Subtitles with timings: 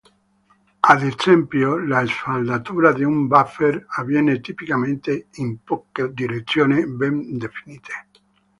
[0.93, 7.93] Ad esempio, la sfaldatura di un wafer avviene tipicamente in poche direzioni ben definite.